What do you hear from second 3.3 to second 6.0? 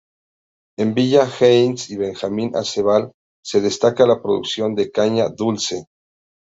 se destaca la producción de caña dulce.